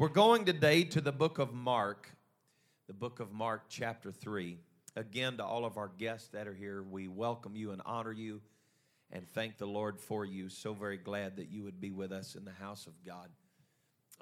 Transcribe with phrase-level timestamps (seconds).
[0.00, 2.08] We're going today to the book of Mark,
[2.86, 4.56] the book of Mark, chapter 3.
[4.96, 8.40] Again, to all of our guests that are here, we welcome you and honor you
[9.12, 10.48] and thank the Lord for you.
[10.48, 13.28] So very glad that you would be with us in the house of God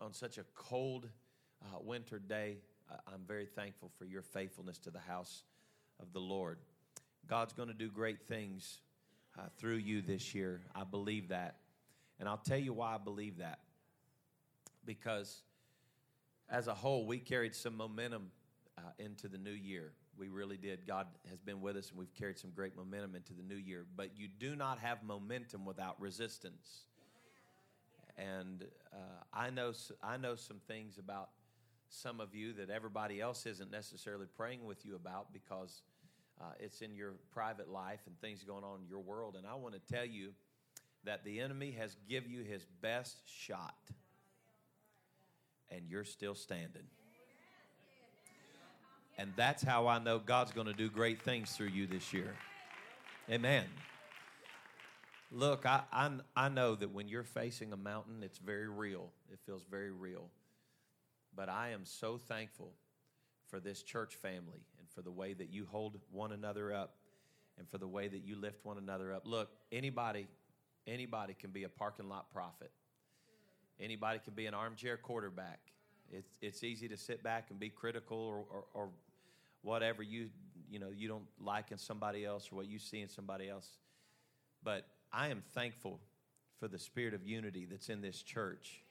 [0.01, 1.07] on such a cold
[1.63, 2.57] uh, winter day.
[3.07, 5.45] I'm very thankful for your faithfulness to the house
[6.01, 6.59] of the Lord.
[7.29, 8.81] God's going to do great things
[9.39, 10.61] uh, through you this year.
[10.75, 11.55] I believe that.
[12.19, 13.61] And I'll tell you why I believe that.
[14.85, 15.43] Because
[16.51, 18.31] as a whole, we carried some momentum
[18.77, 19.93] uh, into the new year.
[20.19, 20.87] We really did.
[20.87, 23.85] God has been with us, and we've carried some great momentum into the new year.
[23.97, 26.85] But you do not have momentum without resistance.
[28.17, 28.97] And uh,
[29.33, 29.73] I know
[30.03, 31.31] I know some things about
[31.89, 35.83] some of you that everybody else isn't necessarily praying with you about because
[36.41, 39.37] uh, it's in your private life and things going on in your world.
[39.37, 40.33] And I want to tell you
[41.05, 43.77] that the enemy has give you his best shot
[45.71, 46.85] and you're still standing.
[49.19, 52.35] And that's how I know God's going to do great things through you this year.
[53.29, 53.65] Amen.
[55.31, 59.11] Look, I, I, I know that when you're facing a mountain, it's very real.
[59.31, 60.29] It feels very real.
[61.37, 62.73] But I am so thankful
[63.49, 66.95] for this church family and for the way that you hold one another up
[67.59, 69.27] and for the way that you lift one another up.
[69.27, 70.27] Look, anybody
[70.87, 72.71] anybody can be a parking lot prophet.
[73.81, 75.61] Anybody can be an armchair quarterback.
[76.11, 78.89] It's, it's easy to sit back and be critical or, or, or
[79.63, 80.29] whatever you
[80.71, 83.69] you know you don't like in somebody else or what you see in somebody else.
[84.63, 86.01] But I am thankful
[86.59, 88.83] for the spirit of unity that's in this church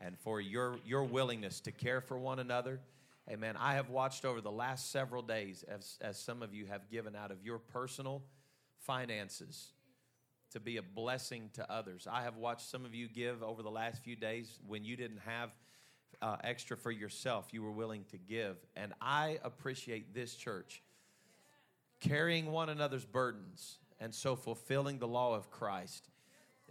[0.00, 2.80] and for your your willingness to care for one another.
[3.28, 3.56] Amen.
[3.58, 7.14] I have watched over the last several days as, as some of you have given
[7.14, 8.22] out of your personal
[8.78, 9.68] finances
[10.50, 12.06] to be a blessing to others.
[12.10, 15.20] I have watched some of you give over the last few days when you didn't
[15.24, 15.50] have
[16.22, 18.56] uh, extra for yourself, you were willing to give.
[18.76, 20.82] And I appreciate this church
[22.00, 26.08] carrying one another's burdens and so fulfilling the law of Christ.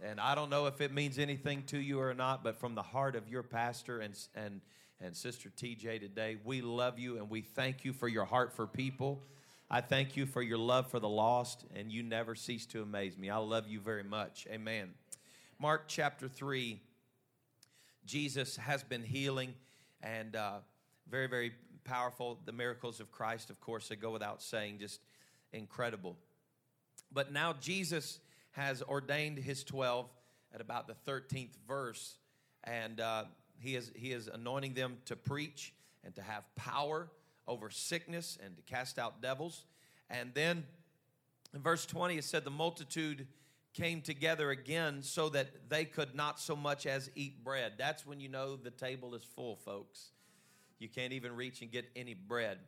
[0.02, 2.82] And I don't know if it means anything to you or not, but from the
[2.82, 4.60] heart of your pastor and, and,
[5.00, 8.66] and Sister TJ today, we love you and we thank you for your heart for
[8.66, 9.22] people.
[9.72, 13.16] I thank you for your love for the lost, and you never cease to amaze
[13.16, 13.30] me.
[13.30, 14.48] I love you very much.
[14.50, 14.90] Amen.
[15.60, 16.80] Mark chapter 3,
[18.04, 19.54] Jesus has been healing,
[20.02, 20.54] and uh,
[21.08, 21.52] very, very
[21.84, 22.40] powerful.
[22.46, 25.02] The miracles of Christ, of course, they go without saying, just
[25.52, 26.16] incredible.
[27.12, 28.18] But now Jesus
[28.50, 30.08] has ordained his 12
[30.52, 32.16] at about the 13th verse,
[32.64, 33.22] and uh,
[33.60, 35.72] he, is, he is anointing them to preach
[36.02, 37.08] and to have power
[37.50, 39.64] over sickness and to cast out devils.
[40.08, 40.64] And then
[41.52, 43.26] in verse 20, it said, The multitude
[43.74, 47.72] came together again so that they could not so much as eat bread.
[47.76, 50.10] That's when you know the table is full, folks.
[50.78, 52.58] You can't even reach and get any bread.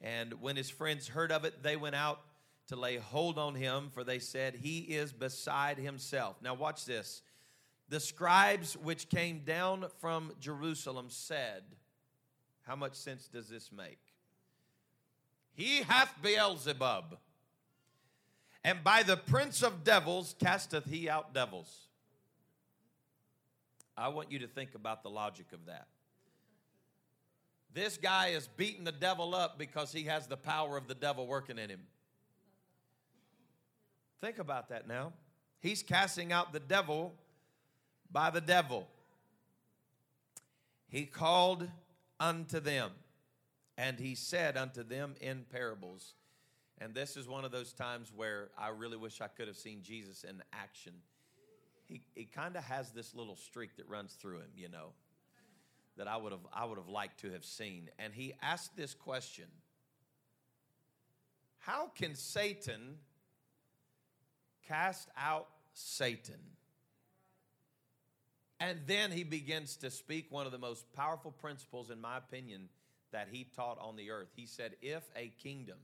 [0.00, 2.20] And when his friends heard of it, they went out
[2.68, 6.36] to lay hold on him, for they said, He is beside himself.
[6.42, 7.22] Now, watch this.
[7.88, 11.62] The scribes which came down from Jerusalem said,
[12.62, 13.98] How much sense does this make?
[15.54, 17.18] He hath Beelzebub.
[18.64, 21.88] And by the prince of devils casteth he out devils.
[23.96, 25.86] I want you to think about the logic of that.
[27.74, 31.26] This guy is beating the devil up because he has the power of the devil
[31.26, 31.80] working in him.
[34.20, 35.12] Think about that now.
[35.60, 37.14] He's casting out the devil
[38.10, 38.86] by the devil.
[40.88, 41.68] He called
[42.20, 42.90] unto them.
[43.76, 46.14] And he said unto them in parables.
[46.78, 49.82] And this is one of those times where I really wish I could have seen
[49.82, 50.94] Jesus in action.
[51.88, 54.92] He, he kind of has this little streak that runs through him, you know,
[55.96, 57.90] that I would have I would have liked to have seen.
[57.98, 59.44] And he asked this question:
[61.58, 62.96] How can Satan
[64.66, 66.40] cast out Satan?
[68.58, 72.68] And then he begins to speak one of the most powerful principles, in my opinion,
[73.12, 74.30] that he taught on the earth.
[74.34, 75.78] He said, If a kingdom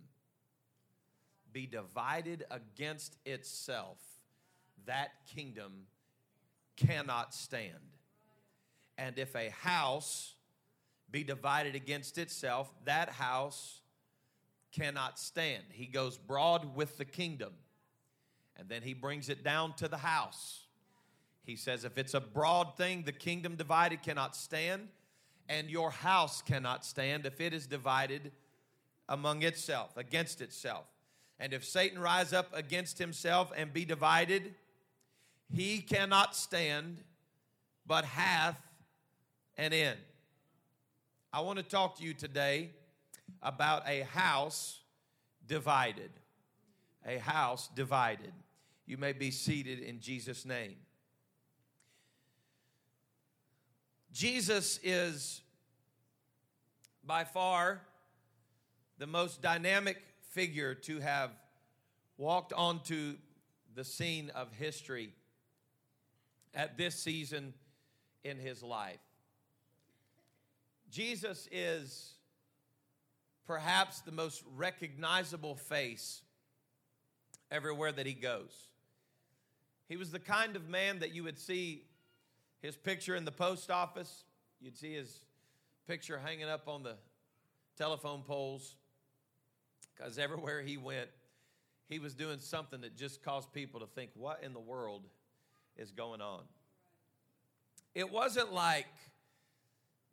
[1.52, 3.98] be divided against itself,
[4.86, 5.86] that kingdom
[6.76, 7.72] cannot stand.
[8.96, 10.34] And if a house
[11.10, 13.80] be divided against itself, that house
[14.72, 15.64] cannot stand.
[15.70, 17.52] He goes broad with the kingdom,
[18.56, 20.64] and then he brings it down to the house.
[21.44, 24.88] He says, if it's a broad thing, the kingdom divided cannot stand
[25.48, 28.32] and your house cannot stand if it is divided
[29.08, 30.84] among itself, against itself.
[31.40, 34.54] And if Satan rise up against himself and be divided,
[35.50, 36.98] he cannot stand,
[37.86, 38.60] but hath
[39.56, 39.98] an end.
[41.32, 42.70] I want to talk to you today
[43.42, 44.80] about a house
[45.46, 46.10] divided.
[47.06, 48.32] A house divided.
[48.86, 50.76] You may be seated in Jesus' name.
[54.18, 55.42] Jesus is
[57.06, 57.80] by far
[58.98, 59.96] the most dynamic
[60.30, 61.30] figure to have
[62.16, 63.14] walked onto
[63.76, 65.12] the scene of history
[66.52, 67.54] at this season
[68.24, 68.98] in his life.
[70.90, 72.14] Jesus is
[73.46, 76.22] perhaps the most recognizable face
[77.52, 78.66] everywhere that he goes.
[79.88, 81.84] He was the kind of man that you would see
[82.60, 84.24] his picture in the post office,
[84.60, 85.20] you'd see his
[85.86, 86.96] picture hanging up on the
[87.76, 88.74] telephone poles,
[89.96, 91.08] because everywhere he went,
[91.88, 95.06] he was doing something that just caused people to think, what in the world
[95.76, 96.40] is going on?
[97.94, 98.86] It wasn't like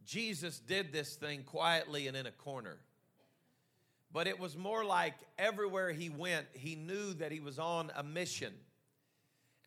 [0.06, 2.78] Jesus did this thing quietly and in a corner.
[4.14, 8.04] But it was more like everywhere he went, he knew that he was on a
[8.04, 8.54] mission.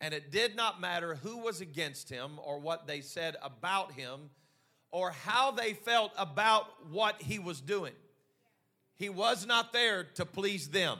[0.01, 4.29] And it did not matter who was against him or what they said about him
[4.91, 7.93] or how they felt about what he was doing.
[8.95, 10.97] He was not there to please them,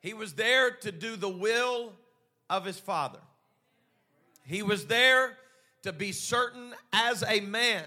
[0.00, 1.92] he was there to do the will
[2.50, 3.20] of his Father.
[4.46, 5.38] He was there
[5.82, 7.84] to be certain as a man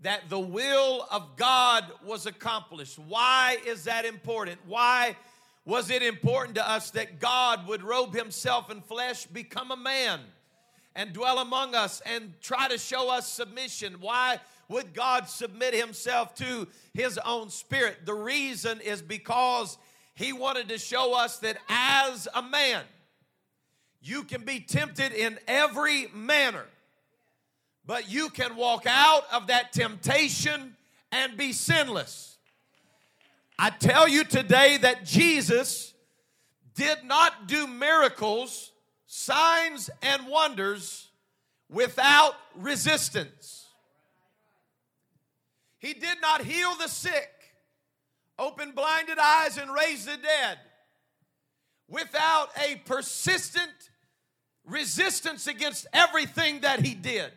[0.00, 2.98] that the will of God was accomplished.
[2.98, 4.58] Why is that important?
[4.66, 5.16] Why
[5.66, 10.20] was it important to us that God would robe himself in flesh, become a man,
[10.94, 13.96] and dwell among us and try to show us submission?
[14.00, 14.40] Why
[14.70, 18.06] would God submit himself to his own spirit?
[18.06, 19.76] The reason is because
[20.14, 22.82] he wanted to show us that as a man,
[24.00, 26.64] you can be tempted in every manner
[27.86, 30.76] but you can walk out of that temptation
[31.12, 32.35] and be sinless.
[33.58, 35.94] I tell you today that Jesus
[36.74, 38.72] did not do miracles,
[39.06, 41.08] signs, and wonders
[41.70, 43.66] without resistance.
[45.78, 47.30] He did not heal the sick,
[48.38, 50.58] open blinded eyes, and raise the dead
[51.88, 53.70] without a persistent
[54.66, 57.30] resistance against everything that he did.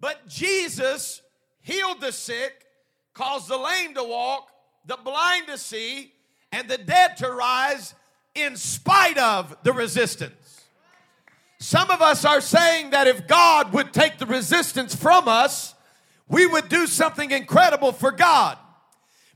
[0.00, 1.20] But Jesus
[1.60, 2.64] healed the sick,
[3.14, 4.50] caused the lame to walk,
[4.86, 6.12] the blind to see,
[6.50, 7.94] and the dead to rise
[8.34, 10.64] in spite of the resistance.
[11.58, 15.74] Some of us are saying that if God would take the resistance from us,
[16.28, 18.58] we would do something incredible for God.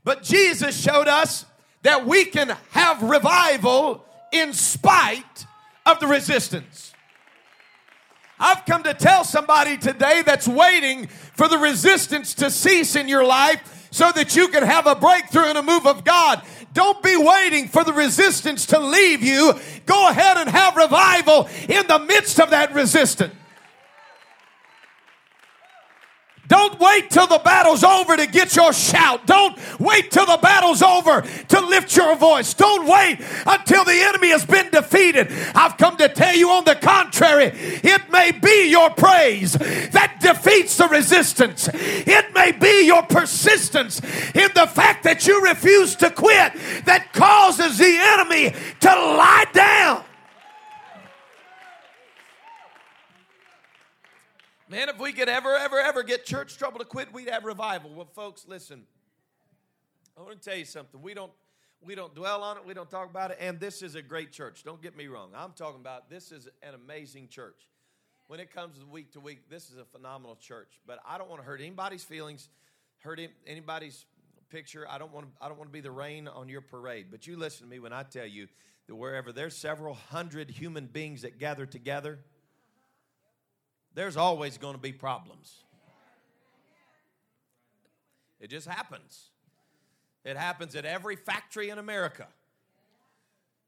[0.03, 1.45] But Jesus showed us
[1.83, 5.45] that we can have revival in spite
[5.85, 6.93] of the resistance.
[8.39, 13.25] I've come to tell somebody today that's waiting for the resistance to cease in your
[13.25, 16.43] life so that you can have a breakthrough and a move of God.
[16.73, 19.53] Don't be waiting for the resistance to leave you.
[19.87, 23.33] Go ahead and have revival in the midst of that resistance.
[26.47, 29.25] Don't wait till the battle's over to get your shout.
[29.25, 32.53] Don't wait till the battle's over to lift your voice.
[32.53, 35.31] Don't wait until the enemy has been defeated.
[35.53, 40.77] I've come to tell you on the contrary, it may be your praise that defeats
[40.77, 41.69] the resistance.
[41.73, 43.99] It may be your persistence
[44.33, 46.53] in the fact that you refuse to quit
[46.85, 50.03] that causes the enemy to lie down.
[54.69, 57.89] Man, if we could ever, ever, ever get church trouble to quit, we'd have revival.
[57.93, 58.83] Well, folks, listen.
[60.17, 61.01] I want to tell you something.
[61.01, 61.31] We don't
[61.81, 64.31] we don't dwell on it, we don't talk about it, and this is a great
[64.31, 64.63] church.
[64.63, 65.29] Don't get me wrong.
[65.35, 67.69] I'm talking about this is an amazing church.
[68.27, 70.81] When it comes to week to week, this is a phenomenal church.
[70.85, 72.49] But I don't want to hurt anybody's feelings,
[72.99, 74.05] hurt anybody's
[74.49, 74.85] picture.
[74.89, 77.07] I don't want to, I don't want to be the rain on your parade.
[77.09, 78.47] But you listen to me when I tell you
[78.87, 82.19] that wherever there's several hundred human beings that gather together,
[83.97, 85.63] there's always going to be problems.
[88.39, 89.31] It just happens.
[90.23, 92.27] It happens at every factory in America.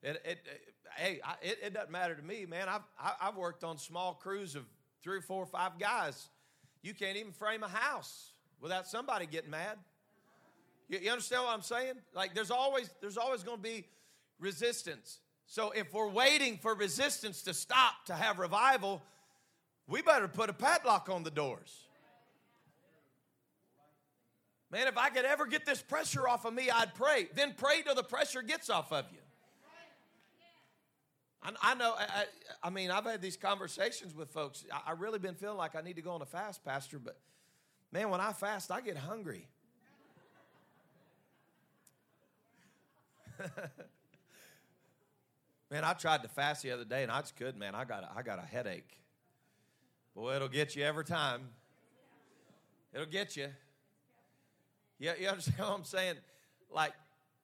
[0.03, 2.67] It, it, it hey, I, it, it, doesn't matter to me, man.
[2.69, 2.83] I've,
[3.19, 4.65] I've worked on small crews of
[5.01, 6.29] three or four or five guys.
[6.83, 9.79] You can't even frame a house without somebody getting mad.
[10.89, 11.95] You, you understand what I'm saying?
[12.13, 13.87] Like there's always there's always going to be
[14.39, 15.21] resistance.
[15.47, 19.01] So if we're waiting for resistance to stop to have revival,
[19.89, 21.85] we better put a padlock on the doors.
[24.71, 27.27] Man, if I could ever get this pressure off of me, I'd pray.
[27.33, 29.17] Then pray till the pressure gets off of you.
[31.41, 32.25] I, I know, I,
[32.61, 34.65] I, mean, I've had these conversations with folks.
[34.71, 37.17] I, I really been feeling like I need to go on a fast, Pastor, but
[37.91, 39.47] Man, when I fast, I get hungry.
[45.71, 47.73] man, I tried to fast the other day and I just couldn't, man.
[47.73, 48.91] I got a, I got a headache.
[50.15, 51.41] Boy, it'll get you every time.
[52.93, 53.47] It'll get you.
[54.97, 56.15] You, you understand what I'm saying?
[56.71, 56.93] Like,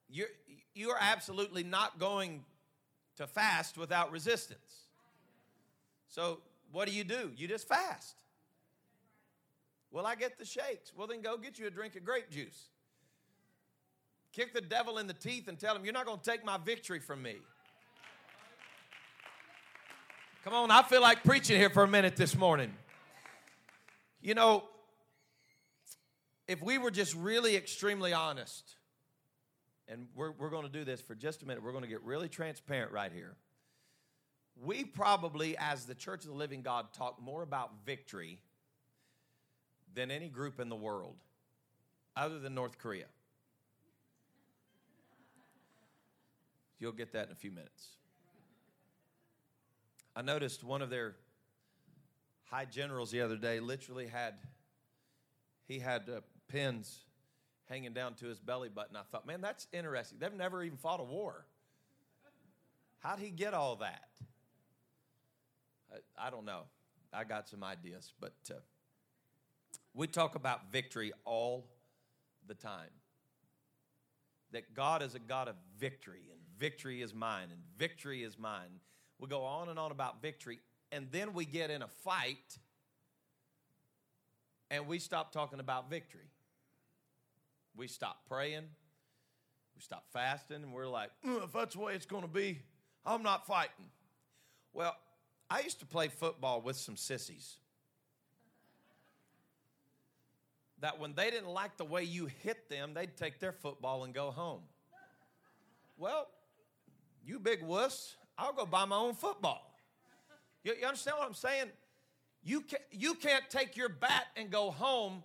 [0.08, 0.28] you're,
[0.74, 2.44] you are absolutely not going
[3.16, 4.86] to fast without resistance.
[6.08, 6.40] So,
[6.72, 7.32] what do you do?
[7.36, 8.16] You just fast.
[9.90, 10.92] Well, I get the shakes.
[10.96, 12.66] Well, then go get you a drink of grape juice.
[14.32, 16.58] Kick the devil in the teeth and tell him, You're not going to take my
[16.58, 17.36] victory from me.
[20.46, 22.72] Come on, I feel like preaching here for a minute this morning.
[24.20, 24.62] You know,
[26.46, 28.76] if we were just really extremely honest,
[29.88, 32.00] and we're, we're going to do this for just a minute, we're going to get
[32.04, 33.34] really transparent right here.
[34.64, 38.38] We probably, as the Church of the Living God, talk more about victory
[39.94, 41.16] than any group in the world,
[42.16, 43.06] other than North Korea.
[46.78, 47.96] You'll get that in a few minutes.
[50.16, 51.14] I noticed one of their
[52.44, 54.34] high generals the other day literally had
[55.68, 57.04] he had uh, pins
[57.68, 58.96] hanging down to his belly button.
[58.96, 60.18] I thought, man, that's interesting.
[60.18, 61.44] They've never even fought a war.
[63.00, 64.08] How'd he get all that?
[65.92, 66.62] I, I don't know.
[67.12, 68.54] I got some ideas, but uh,
[69.92, 71.66] we talk about victory all
[72.46, 72.90] the time.
[74.52, 78.80] That God is a God of victory, and victory is mine, and victory is mine.
[79.18, 80.60] We go on and on about victory,
[80.92, 82.58] and then we get in a fight,
[84.70, 86.28] and we stop talking about victory.
[87.76, 88.64] We stop praying,
[89.74, 92.60] we stop fasting, and we're like, mm, if that's the way it's going to be,
[93.04, 93.90] I'm not fighting.
[94.72, 94.96] Well,
[95.50, 97.56] I used to play football with some sissies.
[100.80, 104.12] That when they didn't like the way you hit them, they'd take their football and
[104.12, 104.62] go home.
[105.96, 106.28] Well,
[107.24, 109.62] you big wuss, I'll go buy my own football.
[110.62, 111.66] You, you understand what I'm saying?
[112.42, 115.22] You, can, you can't take your bat and go home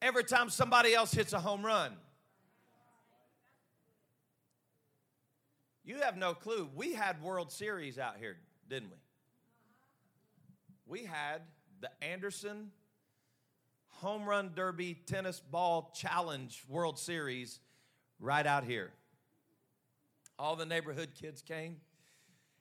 [0.00, 1.92] every time somebody else hits a home run.
[5.84, 6.68] You have no clue.
[6.74, 8.36] We had World Series out here,
[8.70, 8.96] didn't we?
[10.86, 11.42] We had
[11.80, 12.70] the Anderson
[14.00, 17.60] Home Run Derby Tennis Ball Challenge World Series
[18.18, 18.90] right out here.
[20.38, 21.76] All the neighborhood kids came.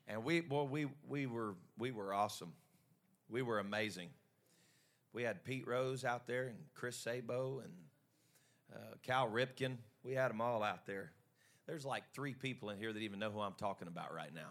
[0.07, 2.53] And we, boy, we, we, were, we were awesome.
[3.29, 4.09] We were amazing.
[5.13, 7.73] We had Pete Rose out there and Chris Sabo and
[8.73, 9.77] uh, Cal Ripken.
[10.03, 11.11] We had them all out there.
[11.67, 14.49] There's like three people in here that even know who I'm talking about right now.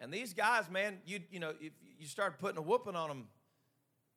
[0.00, 3.28] And these guys, man, you, you know, if you start putting a whooping on them,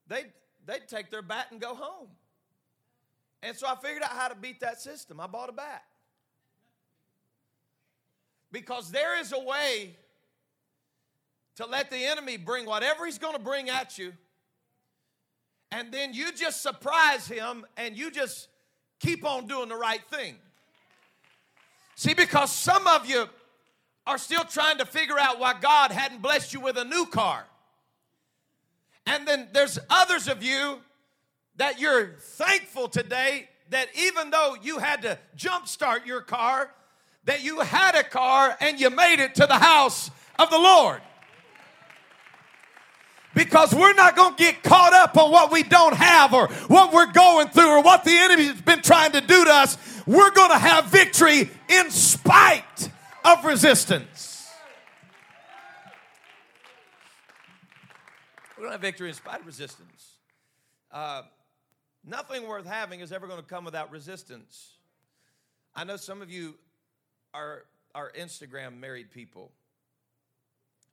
[0.08, 0.32] they'd,
[0.66, 2.08] they'd take their bat and go home.
[3.44, 5.20] And so I figured out how to beat that system.
[5.20, 5.84] I bought a bat.
[8.56, 9.98] Because there is a way
[11.58, 14.14] to let the enemy bring whatever he's going to bring at you,
[15.72, 18.48] and then you just surprise him and you just
[19.02, 20.36] keep on doing the right thing.
[21.96, 23.26] See, because some of you
[24.08, 27.46] are still trying to figure out why God hadn't blessed you with a new car.
[29.06, 30.80] And then there's others of you
[31.58, 36.72] that you're thankful today that even though you had to jumpstart your car,
[37.26, 41.02] that you had a car and you made it to the house of the Lord.
[43.34, 46.94] Because we're not going to get caught up on what we don't have or what
[46.94, 49.78] we're going through or what the enemy's been trying to do to us.
[50.08, 52.90] We're going to have victory in spite
[53.26, 54.48] of resistance.
[58.56, 60.14] We're going to have victory in spite of resistance.
[60.90, 61.24] Uh,
[62.06, 64.76] nothing worth having is ever going to come without resistance.
[65.76, 66.56] I know some of you
[67.36, 69.52] are, are Instagram married people,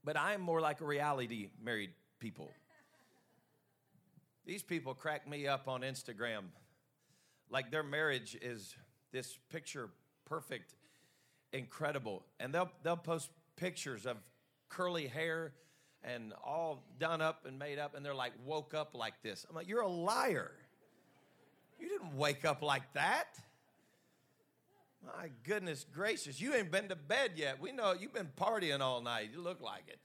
[0.04, 2.50] but I am more like a reality married people.
[4.44, 6.44] These people crack me up on Instagram
[7.52, 8.74] like their marriage is
[9.12, 9.90] this picture
[10.24, 10.74] perfect,
[11.52, 12.24] incredible.
[12.40, 14.16] And they'll, they'll post pictures of
[14.70, 15.52] curly hair
[16.02, 19.46] and all done up and made up, and they're like, woke up like this.
[19.48, 20.50] I'm like, you're a liar.
[21.78, 23.38] You didn't wake up like that.
[25.04, 27.60] My goodness gracious, you ain't been to bed yet.
[27.60, 29.30] We know you've been partying all night.
[29.32, 29.98] You look like it.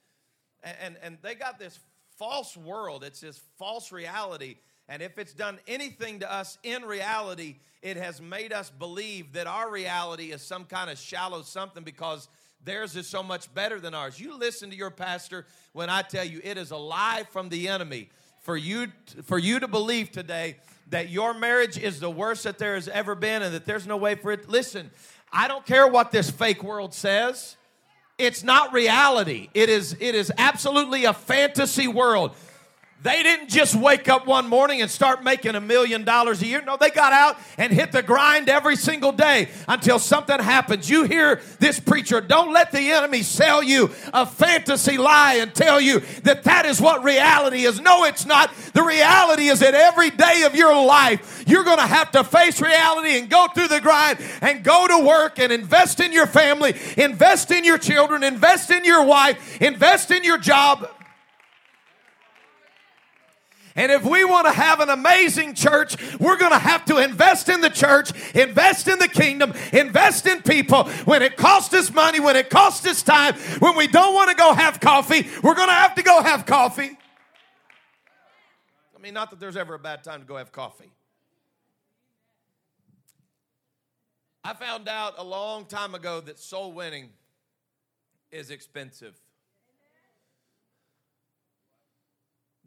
[0.64, 1.80] And, and, and they got this
[2.18, 4.56] false world, it's this false reality.
[4.90, 9.46] And if it's done anything to us in reality, it has made us believe that
[9.46, 12.30] our reality is some kind of shallow something because
[12.64, 14.20] theirs is so much better than ours.
[14.20, 17.68] You listen to your pastor when I tell you it is a lie from the
[17.68, 18.10] enemy
[18.42, 18.88] for you
[19.24, 20.56] for you to believe today
[20.90, 23.98] that your marriage is the worst that there has ever been and that there's no
[23.98, 24.48] way for it.
[24.50, 24.92] Listen,
[25.32, 27.58] I don't care what this fake world says.
[28.18, 29.50] It's not reality.
[29.54, 32.36] It is it is absolutely a fantasy world.
[33.04, 36.64] They didn't just wake up one morning and start making a million dollars a year.
[36.64, 40.90] No, they got out and hit the grind every single day until something happens.
[40.90, 45.80] You hear this preacher, don't let the enemy sell you a fantasy lie and tell
[45.80, 47.80] you that that is what reality is.
[47.80, 48.52] No, it's not.
[48.74, 52.60] The reality is that every day of your life, you're going to have to face
[52.60, 56.76] reality and go through the grind and go to work and invest in your family,
[56.98, 60.90] invest in your children, invest in your wife, invest in your job.
[63.78, 67.48] And if we want to have an amazing church, we're going to have to invest
[67.48, 70.86] in the church, invest in the kingdom, invest in people.
[71.06, 74.36] When it costs us money, when it costs us time, when we don't want to
[74.36, 76.98] go have coffee, we're going to have to go have coffee.
[78.96, 80.92] I mean, not that there's ever a bad time to go have coffee.
[84.44, 87.10] I found out a long time ago that soul winning
[88.32, 89.14] is expensive.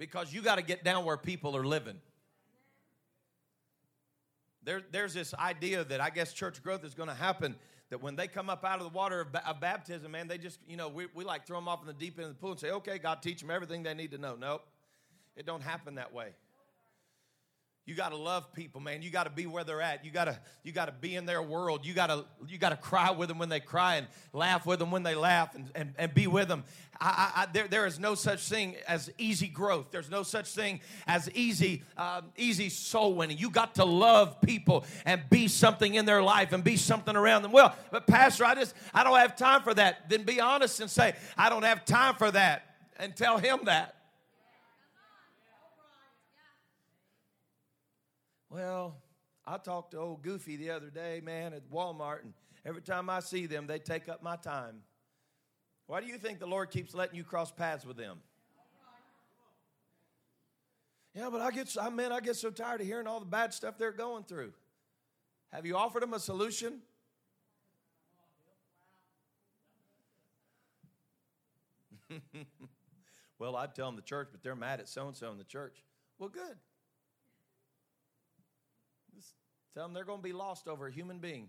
[0.01, 2.01] Because you got to get down where people are living.
[4.65, 7.55] There, there's this idea that I guess church growth is going to happen
[7.91, 10.59] that when they come up out of the water of, of, baptism, man, they just,
[10.67, 12.53] you know, we, we like throw them off in the deep end of the pool
[12.53, 14.37] and say, okay, God, teach them everything they need to know.
[14.41, 14.63] Nope,
[15.37, 16.31] it don't happen that way.
[17.91, 19.03] You got to love people, man.
[19.03, 20.05] You got to be where they're at.
[20.05, 21.85] You got to you got to be in their world.
[21.85, 24.79] You got to you got to cry with them when they cry and laugh with
[24.79, 26.63] them when they laugh and, and, and be with them.
[27.01, 29.87] I, I, there, there is no such thing as easy growth.
[29.91, 30.79] There's no such thing
[31.09, 33.39] as easy um, easy soul winning.
[33.39, 37.43] You got to love people and be something in their life and be something around
[37.43, 37.51] them.
[37.51, 40.09] Well, but pastor, I just I don't have time for that.
[40.09, 43.97] Then be honest and say I don't have time for that and tell him that.
[48.51, 48.97] Well,
[49.47, 52.35] I talked to old Goofy the other day, man, at Walmart, and
[52.67, 54.83] every time I see them, they take up my time.
[55.87, 58.19] Why do you think the Lord keeps letting you cross paths with them?
[61.15, 63.79] Yeah, but I get, I I get so tired of hearing all the bad stuff
[63.79, 64.53] they're going through.
[65.53, 66.81] Have you offered them a solution?
[73.39, 75.45] well, I'd tell them the church, but they're mad at so and so in the
[75.45, 75.85] church.
[76.19, 76.57] Well, good.
[79.75, 81.49] Tell them they're going to be lost over a human being.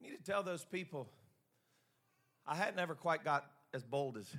[0.00, 1.08] You need to tell those people,
[2.46, 4.34] I hadn't ever quite got as bold as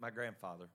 [0.00, 0.66] my grandfather.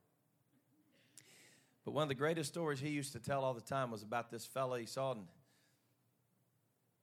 [1.83, 4.29] But one of the greatest stories he used to tell all the time was about
[4.29, 5.13] this fella he saw.
[5.13, 5.25] And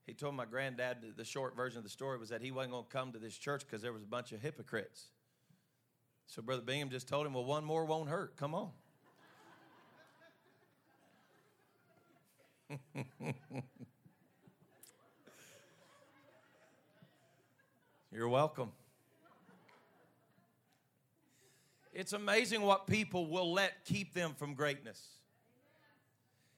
[0.06, 2.84] he told my granddad the short version of the story was that he wasn't going
[2.84, 5.08] to come to this church because there was a bunch of hypocrites.
[6.26, 8.36] So Brother Bingham just told him, Well, one more won't hurt.
[8.36, 8.70] Come on.
[18.12, 18.72] You're welcome.
[21.92, 25.02] It's amazing what people will let keep them from greatness.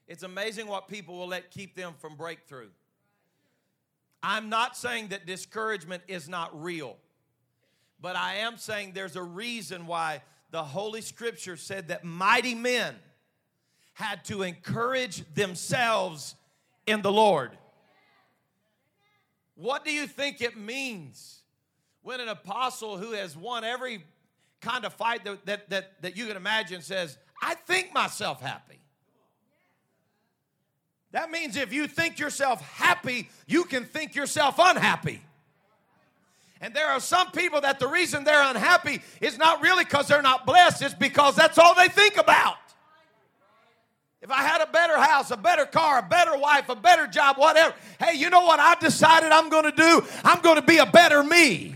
[0.07, 2.69] It's amazing what people will let keep them from breakthrough.
[4.21, 6.97] I'm not saying that discouragement is not real,
[7.99, 10.21] but I am saying there's a reason why
[10.51, 12.95] the Holy Scripture said that mighty men
[13.93, 16.35] had to encourage themselves
[16.87, 17.51] in the Lord.
[19.55, 21.41] What do you think it means
[22.01, 24.03] when an apostle who has won every
[24.59, 28.79] kind of fight that, that, that, that you can imagine says, I think myself happy?
[31.11, 35.21] That means if you think yourself happy, you can think yourself unhappy.
[36.61, 40.21] And there are some people that the reason they're unhappy is not really because they're
[40.21, 42.55] not blessed, it's because that's all they think about.
[44.21, 47.37] If I had a better house, a better car, a better wife, a better job,
[47.37, 47.73] whatever.
[47.99, 50.05] Hey, you know what I decided I'm going to do?
[50.23, 51.75] I'm going to be a better me.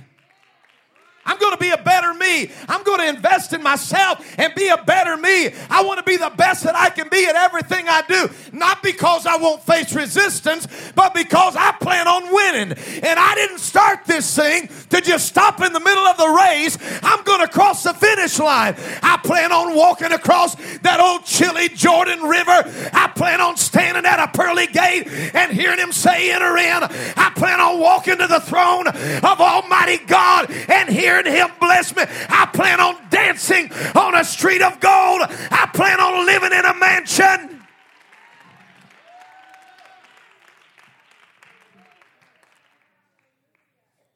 [1.26, 2.52] I'm going to be a better me.
[2.68, 5.50] I'm going to invest in myself and be a better me.
[5.70, 8.30] I want to be the best that I can be at everything I do.
[8.52, 12.78] Not because I won't face resistance, but because I plan on winning.
[13.04, 16.78] And I didn't start this thing to just stop in the middle of the race.
[17.02, 18.76] I'm going to cross the finish line.
[19.02, 22.64] I plan on walking across that old chilly Jordan River.
[22.94, 26.84] I plan on standing at a pearly gate and hearing him say, Enter in.
[27.18, 30.52] I plan on walking to the throne of Almighty God
[30.88, 32.04] and hearing him bless me.
[32.30, 35.22] I plan on dancing on a street of gold.
[35.22, 37.62] I plan on living in a mansion.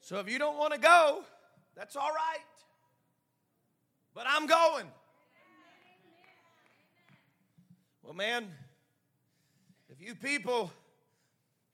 [0.02, 1.24] So if you don't want to go,
[1.76, 2.44] that's all right.
[4.16, 4.88] But I'm going.
[8.02, 8.48] Well, man,
[9.88, 10.72] if you people,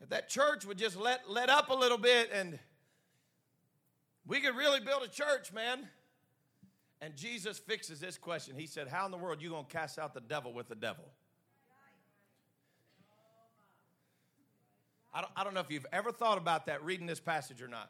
[0.01, 2.59] if that church would just let, let up a little bit and
[4.27, 5.87] we could really build a church, man.
[7.01, 8.55] And Jesus fixes this question.
[8.57, 10.67] He said, How in the world are you going to cast out the devil with
[10.67, 11.05] the devil?
[15.13, 17.67] I don't, I don't know if you've ever thought about that reading this passage or
[17.67, 17.89] not.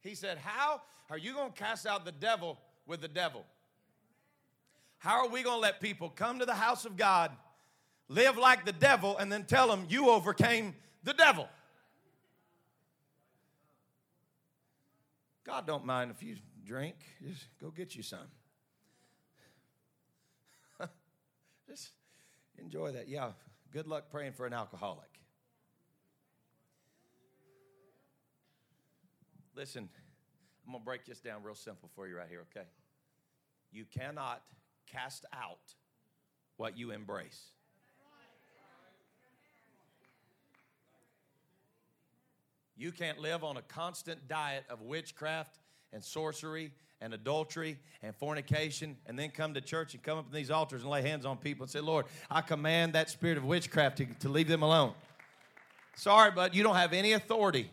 [0.00, 3.44] He said, How are you going to cast out the devil with the devil?
[4.98, 7.32] How are we going to let people come to the house of God,
[8.08, 11.48] live like the devil, and then tell them you overcame the devil?
[15.44, 16.96] God don't mind if you drink.
[17.26, 18.20] Just go get you some.
[21.68, 21.90] Just
[22.58, 23.08] enjoy that.
[23.08, 23.32] Yeah,
[23.72, 25.08] good luck praying for an alcoholic.
[29.54, 29.88] Listen,
[30.66, 32.66] I'm going to break this down real simple for you right here, okay?
[33.70, 34.42] You cannot
[34.86, 35.74] cast out
[36.56, 37.50] what you embrace.
[42.82, 45.60] You can't live on a constant diet of witchcraft
[45.92, 50.34] and sorcery and adultery and fornication and then come to church and come up in
[50.34, 53.44] these altars and lay hands on people and say, Lord, I command that spirit of
[53.44, 54.94] witchcraft to, to leave them alone.
[55.94, 57.70] Sorry, but you don't have any authority.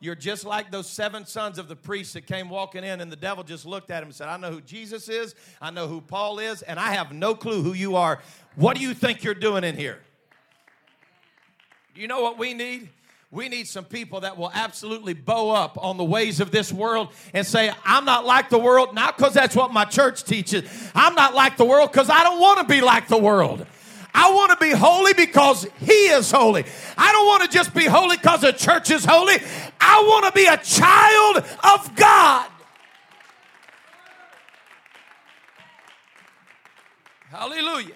[0.00, 3.16] You're just like those seven sons of the priests that came walking in, and the
[3.16, 6.00] devil just looked at him and said, I know who Jesus is, I know who
[6.00, 8.20] Paul is, and I have no clue who you are.
[8.56, 10.00] What do you think you're doing in here?
[11.94, 12.88] Do you know what we need?
[13.32, 17.12] We need some people that will absolutely bow up on the ways of this world
[17.32, 20.64] and say, I'm not like the world, not because that's what my church teaches.
[20.96, 23.64] I'm not like the world because I don't want to be like the world.
[24.12, 26.64] I want to be holy because He is holy.
[26.98, 29.36] I don't want to just be holy because the church is holy.
[29.80, 32.50] I want to be a child of God.
[37.30, 37.94] Hallelujah.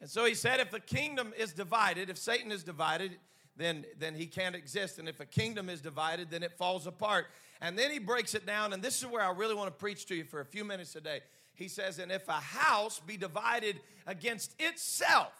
[0.00, 3.18] And so he said, if the kingdom is divided, if Satan is divided,
[3.60, 4.98] then, then he can't exist.
[4.98, 7.26] And if a kingdom is divided, then it falls apart.
[7.60, 10.06] And then he breaks it down, and this is where I really want to preach
[10.06, 11.20] to you for a few minutes today.
[11.54, 15.32] He says, And if a house be divided against itself,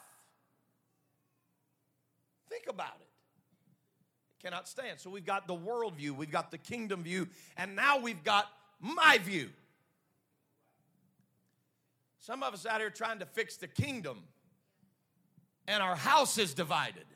[2.51, 3.09] think about it.
[4.39, 5.01] it cannot stand.
[5.01, 8.47] So we've got the world view, we've got the kingdom view, and now we've got
[8.81, 9.49] my view.
[12.19, 14.19] Some of us out here trying to fix the kingdom,
[15.67, 17.07] and our house is divided.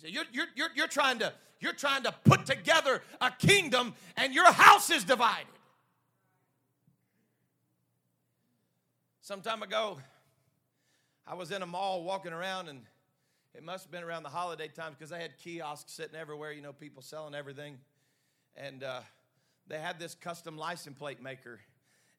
[0.00, 3.94] He said, you're, you're, you're, you're, trying to, you're trying to put together a kingdom
[4.16, 5.46] and your house is divided.
[9.20, 9.98] Some time ago,
[11.26, 12.80] I was in a mall walking around and
[13.54, 16.62] it must have been around the holiday times because they had kiosks sitting everywhere, you
[16.62, 17.78] know, people selling everything.
[18.56, 19.00] And uh,
[19.66, 21.60] they had this custom license plate maker.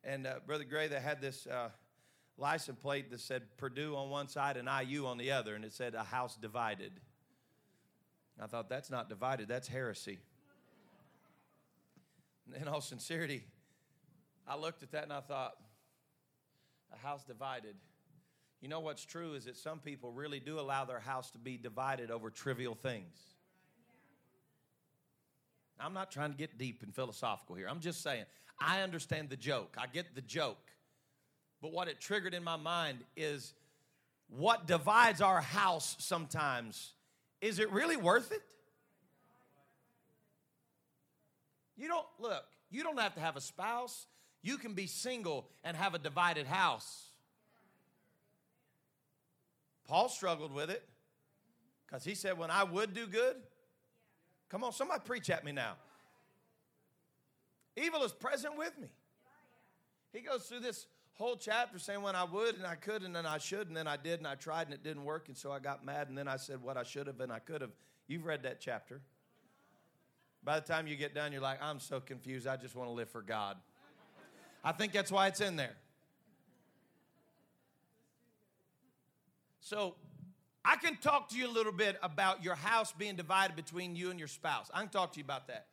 [0.03, 1.69] And uh, Brother Gray, they had this uh,
[2.37, 5.73] license plate that said Purdue on one side and IU on the other, and it
[5.73, 6.91] said a house divided.
[8.39, 10.19] I thought, that's not divided, that's heresy.
[12.61, 13.43] in all sincerity,
[14.47, 15.53] I looked at that and I thought,
[16.93, 17.75] a house divided.
[18.61, 21.57] You know what's true is that some people really do allow their house to be
[21.57, 23.17] divided over trivial things.
[25.79, 27.67] I'm not trying to get deep and philosophical here.
[27.67, 28.25] I'm just saying,
[28.59, 29.75] I understand the joke.
[29.79, 30.69] I get the joke.
[31.61, 33.53] But what it triggered in my mind is
[34.29, 36.93] what divides our house sometimes
[37.41, 38.41] is it really worth it?
[41.75, 44.05] You don't, look, you don't have to have a spouse.
[44.43, 47.09] You can be single and have a divided house.
[49.87, 50.87] Paul struggled with it
[51.85, 53.35] because he said, When I would do good,
[54.49, 55.73] come on, somebody preach at me now.
[57.75, 58.89] Evil is present with me.
[60.13, 63.25] He goes through this whole chapter saying when I would and I could and then
[63.25, 65.51] I should and then I did and I tried and it didn't work and so
[65.51, 67.71] I got mad and then I said what I should have and I could have.
[68.07, 69.01] You've read that chapter.
[70.43, 72.47] By the time you get done, you're like, I'm so confused.
[72.47, 73.57] I just want to live for God.
[74.63, 75.75] I think that's why it's in there.
[79.59, 79.95] So
[80.65, 84.09] I can talk to you a little bit about your house being divided between you
[84.09, 84.69] and your spouse.
[84.73, 85.67] I can talk to you about that.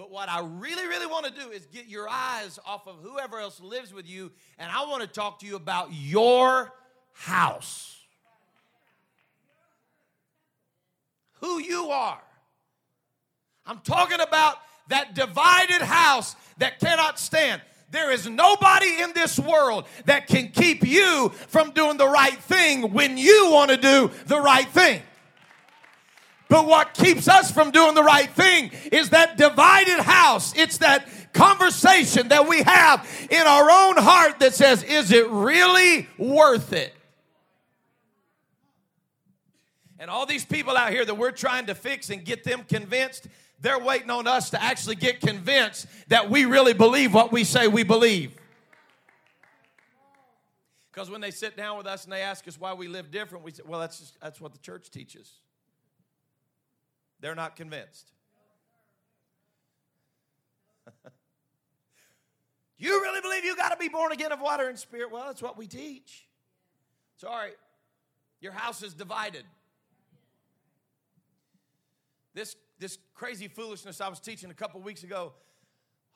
[0.00, 3.38] But what I really, really want to do is get your eyes off of whoever
[3.38, 6.72] else lives with you, and I want to talk to you about your
[7.12, 7.98] house.
[11.42, 12.22] Who you are.
[13.66, 14.56] I'm talking about
[14.88, 17.60] that divided house that cannot stand.
[17.90, 22.94] There is nobody in this world that can keep you from doing the right thing
[22.94, 25.02] when you want to do the right thing.
[26.50, 30.52] But what keeps us from doing the right thing is that divided house.
[30.56, 36.08] It's that conversation that we have in our own heart that says, Is it really
[36.18, 36.92] worth it?
[40.00, 43.28] And all these people out here that we're trying to fix and get them convinced,
[43.60, 47.68] they're waiting on us to actually get convinced that we really believe what we say
[47.68, 48.34] we believe.
[50.90, 53.44] Because when they sit down with us and they ask us why we live different,
[53.44, 55.30] we say, well, that's, just, that's what the church teaches.
[57.20, 58.12] They're not convinced.
[62.78, 65.10] you really believe you got to be born again of water and spirit?
[65.10, 66.26] Well, that's what we teach.
[67.16, 67.50] Sorry,
[68.40, 69.44] your house is divided.
[72.32, 75.34] This, this crazy foolishness I was teaching a couple weeks ago,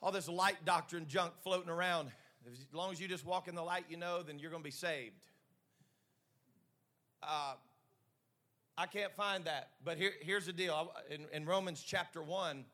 [0.01, 2.09] all this light doctrine junk floating around.
[2.51, 4.67] As long as you just walk in the light, you know, then you're going to
[4.67, 5.15] be saved.
[7.21, 7.53] Uh,
[8.77, 9.69] I can't find that.
[9.83, 10.91] But here, here's the deal.
[11.09, 12.65] In, in Romans chapter 1,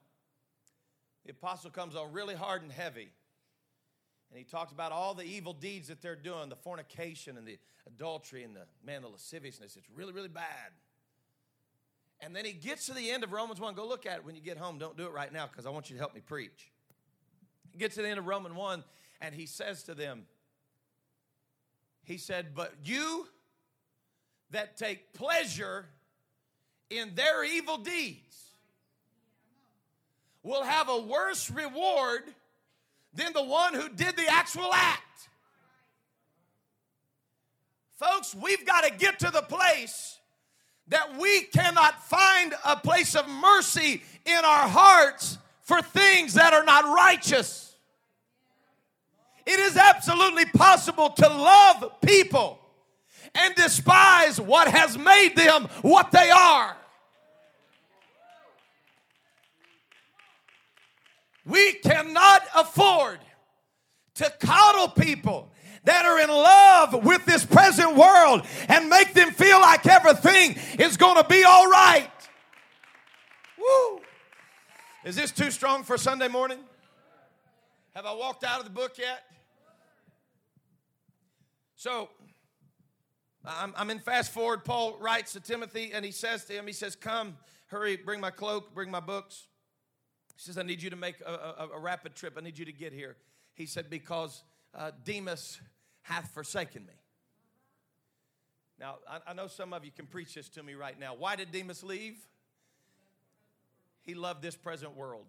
[1.25, 3.09] the apostle comes on really hard and heavy.
[4.31, 7.59] And he talks about all the evil deeds that they're doing the fornication and the
[7.85, 9.75] adultery and the, man, the lasciviousness.
[9.75, 10.71] It's really, really bad.
[12.21, 13.73] And then he gets to the end of Romans 1.
[13.75, 14.77] Go look at it when you get home.
[14.77, 16.71] Don't do it right now because I want you to help me preach.
[17.71, 18.83] He gets to the end of Romans 1
[19.21, 20.23] and he says to them,
[22.03, 23.27] He said, But you
[24.51, 25.85] that take pleasure
[26.89, 28.19] in their evil deeds
[30.43, 32.21] will have a worse reward
[33.13, 35.01] than the one who did the actual act.
[37.99, 40.17] Folks, we've got to get to the place
[40.87, 46.63] that we cannot find a place of mercy in our hearts for things that are
[46.63, 47.75] not righteous.
[49.45, 52.60] It is absolutely possible to love people
[53.35, 56.75] and despise what has made them what they are.
[61.45, 63.19] We cannot afford
[64.15, 65.51] to coddle people
[65.83, 70.97] that are in love with this present world and make them feel like everything is
[70.97, 72.11] going to be all right.
[73.57, 74.01] Woo!
[75.03, 76.59] Is this too strong for Sunday morning?
[77.95, 79.23] Have I walked out of the book yet?
[81.75, 82.09] So,
[83.45, 84.63] I'm, I'm in fast forward.
[84.63, 88.31] Paul writes to Timothy and he says to him, He says, Come, hurry, bring my
[88.31, 89.47] cloak, bring my books.
[90.35, 92.35] He says, I need you to make a, a, a rapid trip.
[92.37, 93.17] I need you to get here.
[93.53, 94.43] He said, Because
[94.75, 95.59] uh, Demas
[96.03, 96.93] hath forsaken me.
[98.79, 101.13] Now, I, I know some of you can preach this to me right now.
[101.15, 102.17] Why did Demas leave?
[104.01, 105.25] He loved this present world.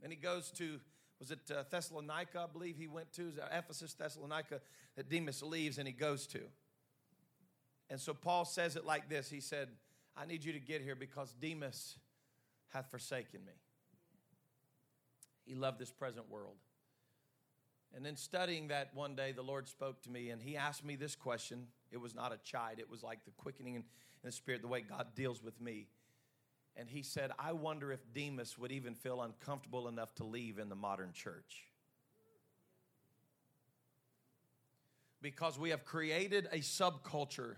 [0.00, 0.80] Then he goes to,
[1.20, 4.60] was it uh, Thessalonica, I believe he went to, Ephesus, Thessalonica,
[4.96, 6.40] that Demas leaves and he goes to.
[7.90, 9.68] And so Paul says it like this He said,
[10.16, 11.96] I need you to get here because Demas
[12.68, 13.52] hath forsaken me.
[15.44, 16.56] He loved this present world.
[17.94, 20.96] And then studying that one day, the Lord spoke to me and He asked me
[20.96, 21.66] this question.
[21.90, 23.84] It was not a chide, it was like the quickening in
[24.22, 25.86] the Spirit, the way God deals with me.
[26.76, 30.68] And He said, I wonder if Demas would even feel uncomfortable enough to leave in
[30.68, 31.64] the modern church.
[35.22, 37.56] Because we have created a subculture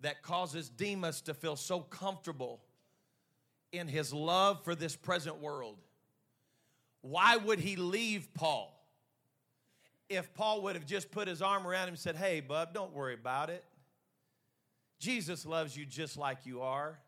[0.00, 2.62] that causes Demas to feel so comfortable
[3.72, 5.76] in his love for this present world.
[7.02, 8.76] Why would he leave Paul?
[10.08, 12.92] if Paul would have just put his arm around him and said, Hey, bub, don't
[12.92, 13.64] worry about it.
[14.98, 16.98] Jesus loves you just like you are.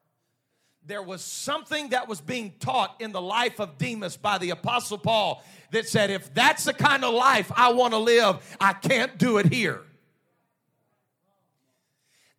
[0.89, 4.97] There was something that was being taught in the life of Demas by the Apostle
[4.97, 9.19] Paul that said, If that's the kind of life I want to live, I can't
[9.19, 9.83] do it here.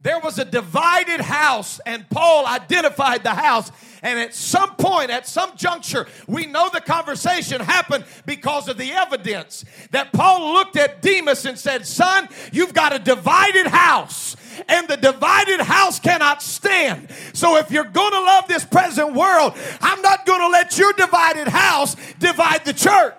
[0.02, 3.72] There was a divided house, and Paul identified the house.
[4.02, 8.94] And at some point, at some juncture, we know the conversation happened because of the
[8.94, 14.88] evidence that Paul looked at Demas and said, Son, you've got a divided house, and
[14.88, 17.10] the divided house cannot stand.
[17.34, 20.94] So if you're going to love this present world, I'm not going to let your
[20.94, 23.14] divided house divide the church.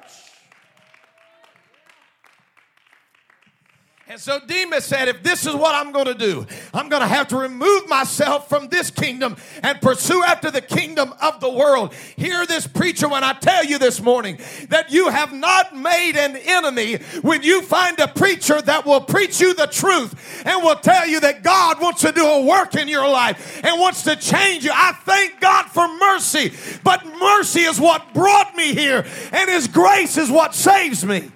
[4.11, 6.45] And so Demas said, if this is what I'm going to do,
[6.75, 11.15] I'm going to have to remove myself from this kingdom and pursue after the kingdom
[11.23, 11.95] of the world.
[12.17, 16.35] Hear this preacher when I tell you this morning that you have not made an
[16.37, 21.07] enemy when you find a preacher that will preach you the truth and will tell
[21.07, 24.65] you that God wants to do a work in your life and wants to change
[24.65, 24.73] you.
[24.75, 30.17] I thank God for mercy, but mercy is what brought me here, and His grace
[30.17, 31.31] is what saves me.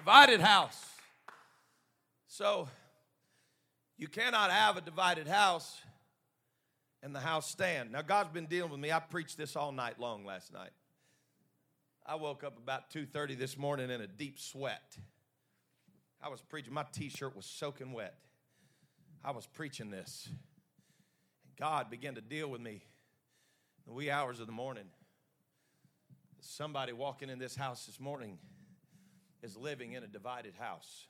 [0.00, 0.82] Divided house.
[2.26, 2.70] So,
[3.98, 5.78] you cannot have a divided house
[7.02, 7.92] and the house stand.
[7.92, 8.90] Now God's been dealing with me.
[8.90, 10.70] I preached this all night long last night.
[12.06, 14.96] I woke up about 2:30 this morning in a deep sweat.
[16.22, 16.72] I was preaching.
[16.72, 18.18] My t-shirt was soaking wet.
[19.22, 20.28] I was preaching this.
[21.44, 22.86] And God began to deal with me
[23.76, 24.88] in the wee hours of the morning.
[26.40, 28.38] Somebody walking in this house this morning
[29.42, 31.06] is living in a divided house.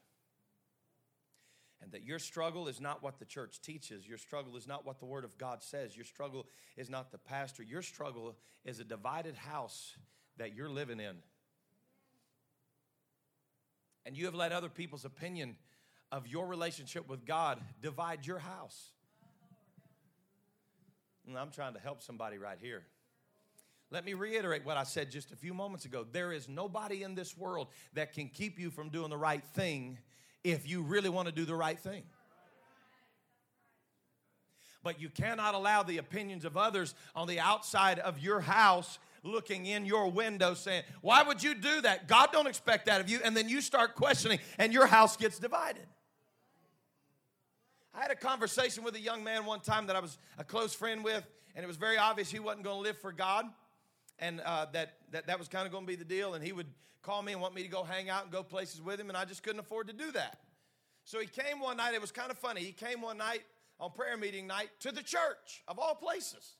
[1.83, 4.07] And that your struggle is not what the church teaches.
[4.07, 5.97] Your struggle is not what the Word of God says.
[5.97, 7.63] Your struggle is not the pastor.
[7.63, 9.97] Your struggle is a divided house
[10.37, 11.17] that you're living in.
[14.05, 15.57] And you have let other people's opinion
[16.13, 18.91] of your relationship with God divide your house.
[21.27, 22.83] And I'm trying to help somebody right here.
[23.93, 26.07] Let me reiterate what I said just a few moments ago.
[26.11, 29.99] There is nobody in this world that can keep you from doing the right thing
[30.45, 32.05] if you really want to do the right thing.
[34.83, 39.67] But you cannot allow the opinions of others on the outside of your house looking
[39.67, 42.07] in your window saying, "Why would you do that?
[42.07, 45.39] God don't expect that of you." And then you start questioning and your house gets
[45.39, 45.87] divided.
[47.93, 50.73] I had a conversation with a young man one time that I was a close
[50.73, 53.53] friend with, and it was very obvious he wasn't going to live for God
[54.21, 56.35] and uh, that, that that was kind of going to be the deal.
[56.35, 56.69] And he would
[57.03, 59.17] call me and want me to go hang out and go places with him, and
[59.17, 60.39] I just couldn't afford to do that.
[61.05, 61.95] So he came one night.
[61.95, 62.61] It was kind of funny.
[62.61, 63.43] He came one night
[63.81, 66.57] on prayer meeting night to the church of all places.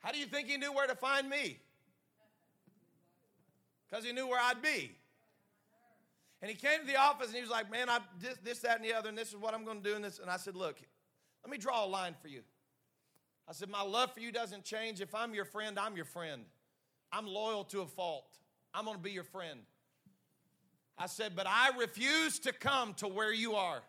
[0.00, 1.58] How do you think he knew where to find me?
[3.88, 4.92] Because he knew where I'd be.
[6.40, 8.76] And he came to the office and he was like, Man, I this, this, that,
[8.76, 9.96] and the other, and this is what I'm going to do.
[9.96, 10.18] And, this.
[10.20, 10.76] and I said, Look,
[11.42, 12.42] let me draw a line for you.
[13.48, 15.00] I said, My love for you doesn't change.
[15.00, 16.42] If I'm your friend, I'm your friend.
[17.10, 18.26] I'm loyal to a fault.
[18.74, 19.60] I'm going to be your friend.
[20.98, 23.80] I said, But I refuse to come to where you are.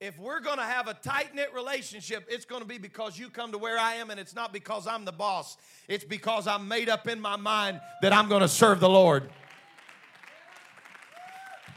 [0.00, 3.30] If we're going to have a tight knit relationship, it's going to be because you
[3.30, 5.56] come to where I am, and it's not because I'm the boss.
[5.86, 9.30] It's because I'm made up in my mind that I'm going to serve the Lord.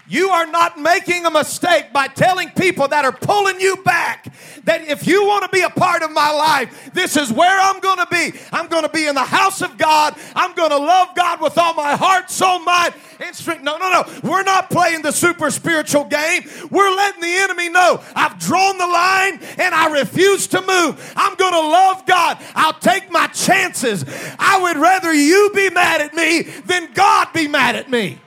[0.08, 4.32] You are not making a mistake by telling people that are pulling you back
[4.66, 7.80] that if you want to be a part of my life, this is where I'm
[7.80, 8.38] going to be.
[8.52, 10.16] I'm going to be in the house of God.
[10.36, 13.64] I'm going to love God with all my heart, soul, mind, and strength.
[13.64, 14.04] No, no, no.
[14.24, 16.44] We're not playing the super spiritual game.
[16.70, 21.14] We're letting the enemy know I've drawn the line and I refuse to move.
[21.16, 22.38] I'm going to love God.
[22.54, 24.06] I'll take my chances.
[24.38, 28.20] I would rather you be mad at me than God be mad at me.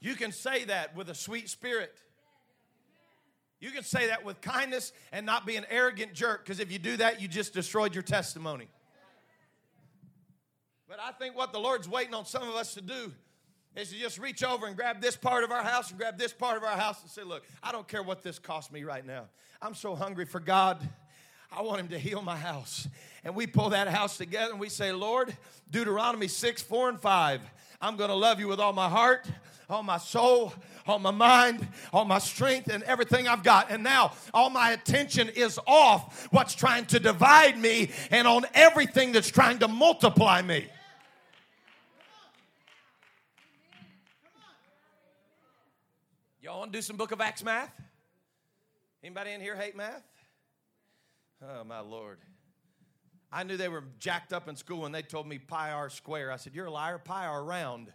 [0.00, 1.94] You can say that with a sweet spirit.
[3.60, 6.78] You can say that with kindness and not be an arrogant jerk because if you
[6.78, 8.68] do that, you just destroyed your testimony.
[10.88, 13.12] But I think what the Lord's waiting on some of us to do
[13.76, 16.32] is to just reach over and grab this part of our house and grab this
[16.32, 19.04] part of our house and say, Look, I don't care what this costs me right
[19.04, 19.26] now.
[19.60, 20.80] I'm so hungry for God.
[21.50, 22.88] I want Him to heal my house.
[23.24, 25.36] And we pull that house together and we say, Lord,
[25.70, 27.40] Deuteronomy 6, 4, and 5,
[27.80, 29.26] I'm going to love you with all my heart,
[29.68, 30.52] all my soul,
[30.86, 33.70] all my mind, all my strength, and everything I've got.
[33.70, 39.12] And now all my attention is off what's trying to divide me and on everything
[39.12, 40.66] that's trying to multiply me.
[46.40, 47.78] Y'all want to do some Book of Acts math?
[49.04, 50.02] Anybody in here hate math?
[51.46, 52.18] Oh, my Lord.
[53.30, 56.32] I knew they were jacked up in school when they told me pi r square.
[56.32, 57.92] I said, You're a liar, pi r round.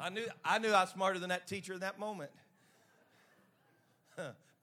[0.00, 2.30] I knew, I knew I was smarter than that teacher in that moment.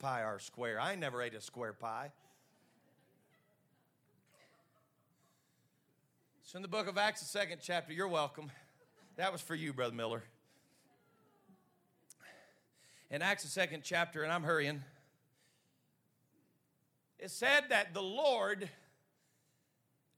[0.00, 0.80] pi r square.
[0.80, 2.10] I never ate a square pie.
[6.42, 8.50] So in the book of Acts, the second chapter, you're welcome.
[9.16, 10.24] That was for you, Brother Miller.
[13.10, 14.82] In Acts, the second chapter, and I'm hurrying,
[17.18, 18.68] it said that the Lord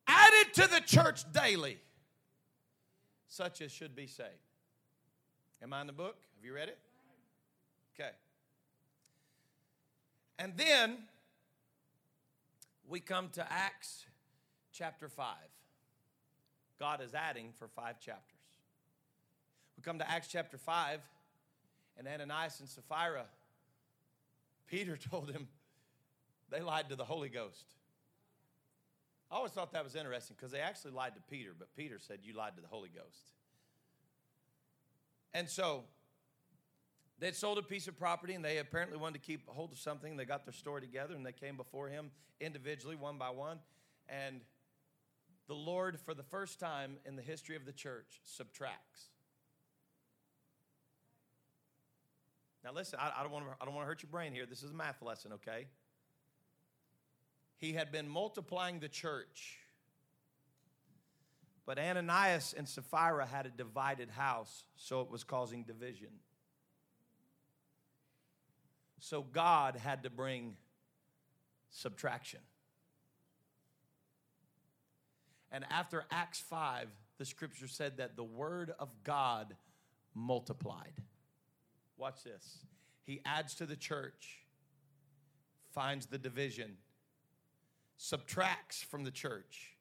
[0.06, 1.78] added to the church daily
[3.28, 4.49] such as should be saved.
[5.62, 6.16] Am I in the book?
[6.36, 6.78] Have you read it?
[7.94, 8.11] Okay.
[10.38, 10.96] And then
[12.88, 14.06] we come to Acts
[14.72, 15.26] chapter 5.
[16.78, 18.38] God is adding for five chapters.
[19.76, 21.00] We come to Acts chapter 5,
[21.98, 23.26] and Ananias and Sapphira,
[24.66, 25.48] Peter told him
[26.50, 27.74] they lied to the Holy Ghost.
[29.30, 32.18] I always thought that was interesting because they actually lied to Peter, but Peter said,
[32.22, 33.20] You lied to the Holy Ghost.
[35.33, 35.85] And so
[37.18, 40.16] they'd sold a piece of property and they apparently wanted to keep hold of something.
[40.16, 42.11] They got their story together and they came before him
[42.41, 43.59] individually, one by one.
[44.09, 44.41] And
[45.47, 49.07] the Lord, for the first time in the history of the church, subtracts.
[52.64, 54.47] Now, listen, I, I don't want to hurt your brain here.
[54.47, 55.66] This is a math lesson, okay?
[57.57, 59.59] He had been multiplying the church
[61.70, 66.08] but Ananias and Sapphira had a divided house, so it was causing division.
[68.98, 70.56] So God had to bring
[71.70, 72.40] subtraction.
[75.52, 79.54] And after Acts 5, the scripture said that the word of God
[80.12, 80.94] multiplied.
[81.96, 82.66] Watch this.
[83.04, 84.40] He adds to the church,
[85.72, 86.78] finds the division,
[87.96, 89.76] subtracts from the church,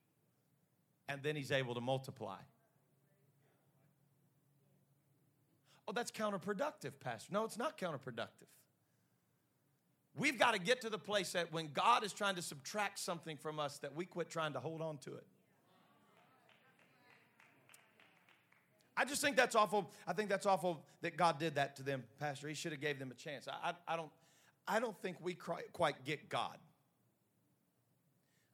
[1.09, 2.37] and then he's able to multiply.
[5.87, 7.33] Oh, that's counterproductive, Pastor.
[7.33, 8.47] No, it's not counterproductive.
[10.15, 13.37] We've got to get to the place that when God is trying to subtract something
[13.37, 15.25] from us, that we quit trying to hold on to it.
[18.95, 19.89] I just think that's awful.
[20.05, 22.49] I think that's awful that God did that to them, Pastor.
[22.49, 23.47] He should have gave them a chance.
[23.47, 24.11] I, I, I don't,
[24.67, 26.57] I don't think we quite get God.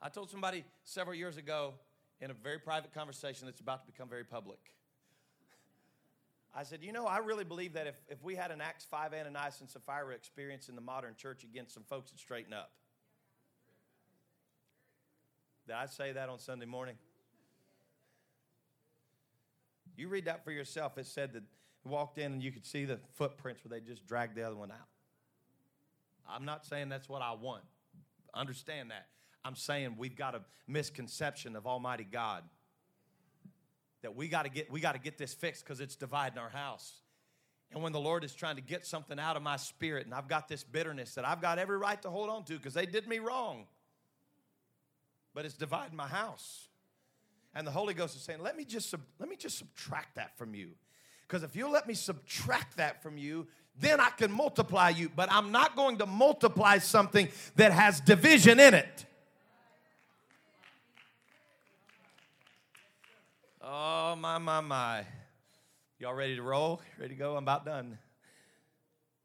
[0.02, 1.74] I told somebody several years ago
[2.22, 4.60] in a very private conversation that's about to become very public.
[6.58, 9.14] I said, you know, I really believe that if, if we had an Acts 5
[9.14, 12.72] Ananias and Sapphira experience in the modern church against some folks that straighten up.
[15.68, 16.96] Did I say that on Sunday morning?
[19.98, 20.98] You read that for yourself.
[20.98, 21.44] It said that
[21.84, 24.72] walked in and you could see the footprints where they just dragged the other one
[24.72, 24.88] out.
[26.30, 27.64] I'm not saying that's what I want.
[28.34, 29.08] Understand that.
[29.46, 32.44] I'm saying we've got a misconception of Almighty God.
[34.02, 36.50] That we got to get we got to get this fixed because it's dividing our
[36.50, 37.02] house.
[37.72, 40.28] And when the Lord is trying to get something out of my spirit, and I've
[40.28, 43.08] got this bitterness that I've got every right to hold on to because they did
[43.08, 43.66] me wrong,
[45.34, 46.68] but it's dividing my house
[47.56, 50.54] and the Holy Ghost is saying, "Let me just let me just subtract that from
[50.54, 50.72] you."
[51.28, 53.48] Because if you let me subtract that from you,
[53.80, 55.10] then I can multiply you.
[55.10, 59.06] But I'm not going to multiply something that has division in it.
[63.68, 65.04] Oh, my, my, my.
[65.98, 66.82] Y'all ready to roll?
[67.00, 67.36] Ready to go?
[67.36, 67.98] I'm about done.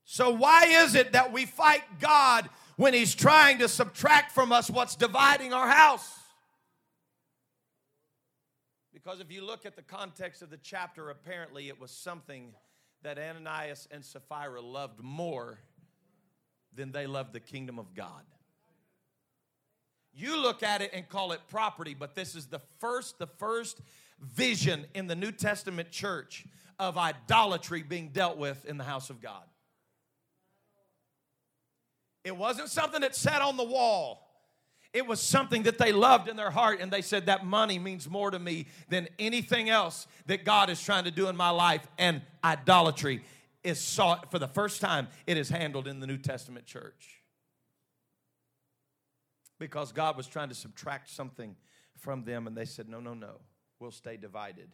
[0.05, 4.71] So, why is it that we fight God when He's trying to subtract from us
[4.71, 6.09] what's dividing our house?
[8.95, 12.55] Because if you look at the context of the chapter, apparently it was something
[13.03, 15.59] that Ananias and Sapphira loved more
[16.75, 18.23] than they loved the kingdom of God.
[20.15, 23.81] You look at it and call it property, but this is the first, the first
[24.21, 26.47] vision in the New Testament church
[26.79, 29.43] of idolatry being dealt with in the house of God.
[32.25, 34.27] It wasn't something that sat on the wall.
[34.93, 38.11] It was something that they loved in their heart, and they said, That money means
[38.11, 41.87] more to me than anything else that God is trying to do in my life.
[41.97, 43.23] And idolatry
[43.63, 47.23] is sought for the first time, it is handled in the New Testament church.
[49.59, 51.55] Because God was trying to subtract something
[51.99, 53.37] from them, and they said, No, no, no,
[53.81, 54.69] we'll stay divided.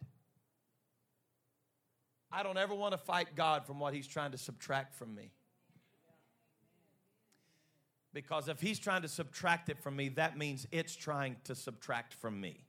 [2.31, 5.31] I don't ever want to fight God from what He's trying to subtract from me.
[8.17, 12.15] Because if he's trying to subtract it from me, that means it's trying to subtract
[12.15, 12.63] from me.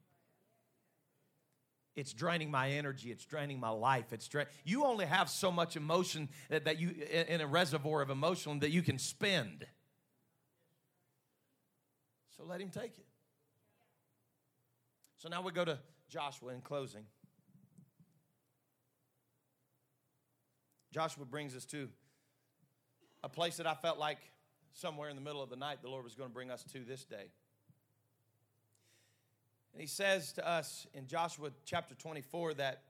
[1.97, 3.11] It's draining my energy.
[3.11, 4.13] It's draining my life.
[4.13, 8.11] It's dra- you only have so much emotion that, that you in a reservoir of
[8.11, 9.67] emotion that you can spend.
[12.37, 13.07] So let him take it.
[15.17, 15.79] So now we go to
[16.09, 17.05] Joshua in closing.
[20.93, 21.89] Joshua brings us to
[23.23, 24.19] a place that I felt like
[24.73, 26.81] somewhere in the middle of the night, the Lord was going to bring us to
[26.81, 27.31] this day.
[29.73, 32.83] And he says to us in Joshua chapter 24 that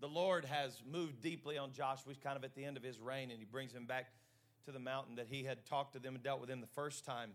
[0.00, 2.12] the Lord has moved deeply on Joshua.
[2.12, 4.06] He's kind of at the end of his reign, and he brings him back
[4.66, 7.04] to the mountain that he had talked to them and dealt with him the first
[7.04, 7.30] time.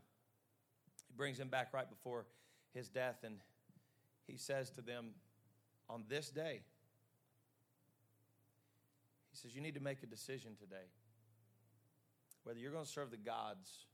[1.07, 2.25] He brings him back right before
[2.73, 3.37] his death, and
[4.27, 5.11] he says to them,
[5.89, 6.61] On this day,
[9.31, 10.87] he says, You need to make a decision today
[12.45, 13.87] whether you're going to serve the gods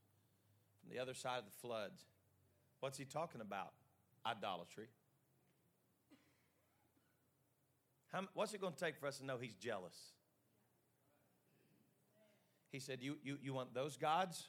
[0.80, 1.90] from the other side of the flood.
[2.80, 3.72] What's he talking about?
[4.26, 4.88] Idolatry.
[8.12, 9.96] How, what's it going to take for us to know he's jealous?
[12.70, 14.48] He said, you, you, you want those gods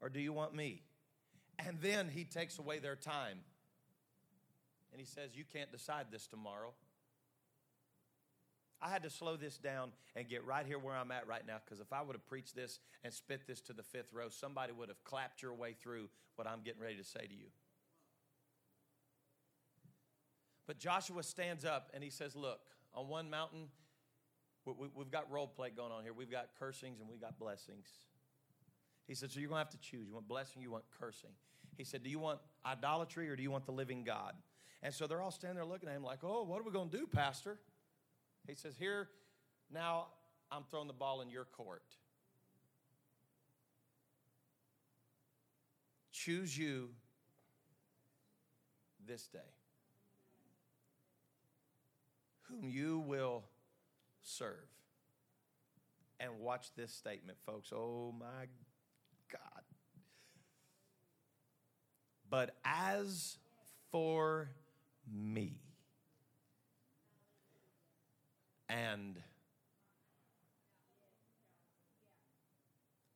[0.00, 0.82] or do you want me?
[1.58, 3.38] And then he takes away their time.
[4.92, 6.72] And he says, You can't decide this tomorrow.
[8.80, 11.58] I had to slow this down and get right here where I'm at right now
[11.64, 14.72] because if I would have preached this and spit this to the fifth row, somebody
[14.72, 17.46] would have clapped your way through what I'm getting ready to say to you.
[20.66, 22.60] But Joshua stands up and he says, Look,
[22.92, 23.68] on one mountain,
[24.64, 26.12] we, have got role play going on here.
[26.12, 27.86] We've got cursings and we've got blessings.
[29.06, 30.08] He said, So you're going to have to choose.
[30.08, 31.30] You want blessing, you want cursing.
[31.76, 34.34] He said, Do you want idolatry or do you want the living God?
[34.82, 36.90] And so they're all standing there looking at him like, Oh, what are we going
[36.90, 37.58] to do, Pastor?
[38.46, 39.08] He says, Here,
[39.72, 40.08] now
[40.50, 41.84] I'm throwing the ball in your court.
[46.12, 46.90] Choose you
[49.06, 49.38] this day
[52.52, 53.44] whom you will
[54.22, 54.68] serve.
[56.20, 57.72] And watch this statement, folks.
[57.74, 58.46] Oh my
[59.30, 59.62] God.
[62.30, 63.38] But as
[63.90, 64.50] for
[65.10, 65.60] me,
[68.68, 69.16] and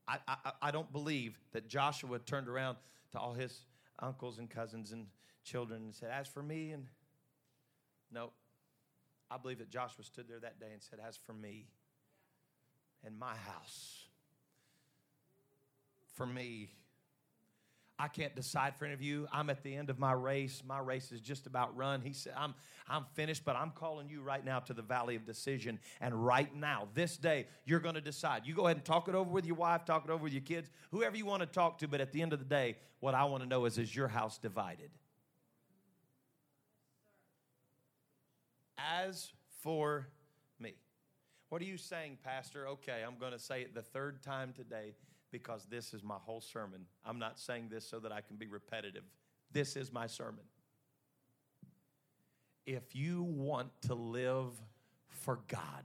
[0.08, 2.76] I, I, I, don't believe that Joshua turned around
[3.12, 3.64] to all his
[3.98, 5.06] uncles and cousins and
[5.44, 6.86] children and said, As for me, and
[8.12, 8.30] no,
[9.30, 11.66] I believe that Joshua stood there that day and said, As for me
[13.04, 14.06] and my house,
[16.14, 16.70] for me,
[17.98, 19.26] I can't decide for any of you.
[19.32, 20.62] I'm at the end of my race.
[20.66, 22.02] My race is just about run.
[22.02, 22.54] He said, I'm,
[22.88, 25.78] I'm finished, but I'm calling you right now to the valley of decision.
[26.00, 28.42] And right now, this day, you're going to decide.
[28.44, 30.42] You go ahead and talk it over with your wife, talk it over with your
[30.42, 31.88] kids, whoever you want to talk to.
[31.88, 34.08] But at the end of the day, what I want to know is, is your
[34.08, 34.90] house divided?
[38.76, 39.32] As
[39.62, 40.06] for
[40.60, 40.74] me.
[41.48, 42.68] What are you saying, Pastor?
[42.68, 44.92] Okay, I'm going to say it the third time today
[45.30, 46.86] because this is my whole sermon.
[47.04, 49.04] I'm not saying this so that I can be repetitive.
[49.52, 50.44] This is my sermon.
[52.66, 54.50] If you want to live
[55.08, 55.84] for God,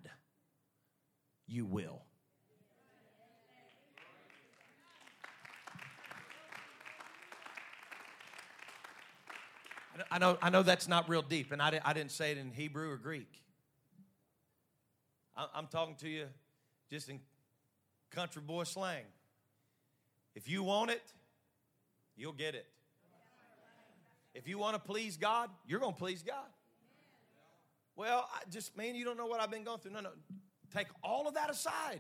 [1.48, 2.02] you will.
[10.10, 12.52] I know, I know that's not real deep, and I, I didn't say it in
[12.52, 13.28] Hebrew or Greek.
[15.56, 16.28] I'm talking to you
[16.90, 17.20] just in
[18.12, 19.04] country boy slang.
[20.36, 21.04] If you want it,
[22.16, 22.68] you'll get it.
[24.34, 26.48] If you want to please God, you're going to please God.
[27.96, 29.92] Well, I just, man, you don't know what I've been going through.
[29.92, 30.12] No, no.
[30.74, 32.00] Take all of that aside.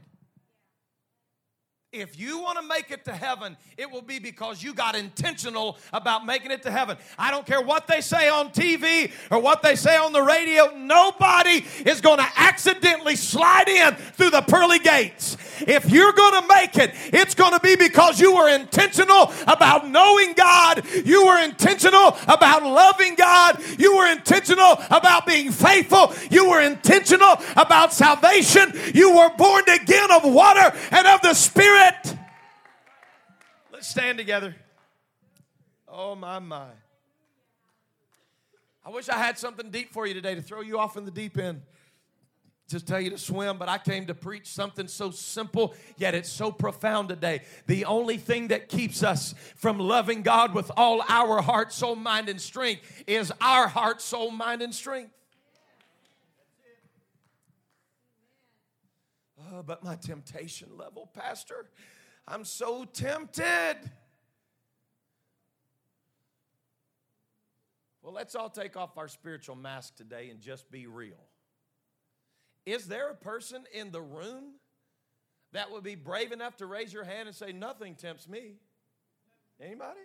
[1.91, 5.77] If you want to make it to heaven, it will be because you got intentional
[5.91, 6.95] about making it to heaven.
[7.17, 10.73] I don't care what they say on TV or what they say on the radio.
[10.73, 15.35] Nobody is going to accidentally slide in through the pearly gates.
[15.67, 19.87] If you're going to make it, it's going to be because you were intentional about
[19.87, 20.83] knowing God.
[21.05, 23.61] You were intentional about loving God.
[23.77, 26.13] You were intentional about being faithful.
[26.29, 28.73] You were intentional about salvation.
[28.93, 32.17] You were born again of water and of the Spirit.
[33.71, 34.55] Let's stand together.
[35.87, 36.67] Oh, my, my.
[38.85, 41.11] I wish I had something deep for you today to throw you off in the
[41.11, 41.61] deep end.
[42.71, 46.29] Just tell you to swim, but I came to preach something so simple, yet it's
[46.29, 47.41] so profound today.
[47.67, 52.29] The only thing that keeps us from loving God with all our heart, soul, mind,
[52.29, 55.11] and strength is our heart, soul, mind, and strength.
[59.51, 61.65] Oh, but my temptation level, Pastor,
[62.25, 63.79] I'm so tempted.
[68.01, 71.30] Well, let's all take off our spiritual mask today and just be real.
[72.65, 74.55] Is there a person in the room
[75.53, 78.55] that would be brave enough to raise your hand and say, Nothing tempts me?
[79.59, 79.99] Anybody?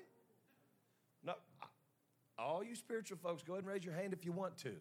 [1.25, 1.35] No.
[2.39, 4.73] All you spiritual folks, go ahead and raise your hand if you want to.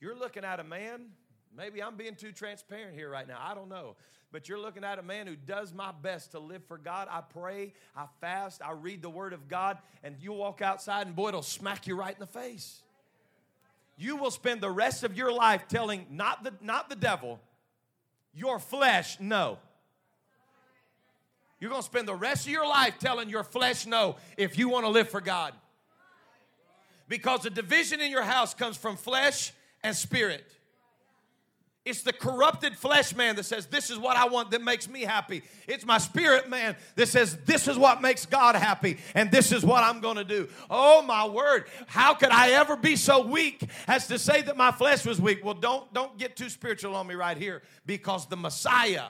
[0.00, 1.10] You're looking at a man
[1.56, 3.38] Maybe I'm being too transparent here right now.
[3.40, 3.96] I don't know.
[4.32, 7.08] But you're looking at a man who does my best to live for God.
[7.10, 11.16] I pray, I fast, I read the Word of God, and you walk outside and
[11.16, 12.82] boy, it'll smack you right in the face.
[14.00, 17.38] You will spend the rest of your life telling not the, not the devil,
[18.32, 19.58] your flesh, no.
[21.60, 24.70] You're going to spend the rest of your life telling your flesh no if you
[24.70, 25.52] want to live for God.
[27.08, 29.52] Because the division in your house comes from flesh
[29.84, 30.50] and spirit.
[31.86, 35.00] It's the corrupted flesh man that says, This is what I want that makes me
[35.00, 35.42] happy.
[35.66, 39.64] It's my spirit man that says, This is what makes God happy, and this is
[39.64, 40.48] what I'm going to do.
[40.68, 41.64] Oh, my word.
[41.86, 45.42] How could I ever be so weak as to say that my flesh was weak?
[45.42, 49.06] Well, don't, don't get too spiritual on me right here because the Messiah,